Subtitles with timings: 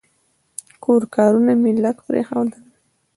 [0.83, 2.61] کور کارونه مې لږ پرېښودل.